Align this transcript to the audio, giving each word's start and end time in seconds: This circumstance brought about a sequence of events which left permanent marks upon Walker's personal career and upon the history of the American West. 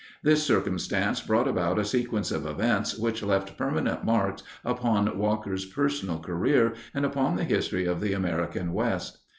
This 0.23 0.41
circumstance 0.41 1.21
brought 1.21 1.47
about 1.47 1.77
a 1.77 1.85
sequence 1.85 2.31
of 2.31 2.47
events 2.47 2.97
which 2.97 3.21
left 3.21 3.55
permanent 3.55 4.03
marks 4.03 4.41
upon 4.65 5.15
Walker's 5.15 5.65
personal 5.65 6.17
career 6.17 6.73
and 6.95 7.05
upon 7.05 7.35
the 7.35 7.43
history 7.43 7.85
of 7.85 8.01
the 8.01 8.13
American 8.13 8.73
West. 8.73 9.19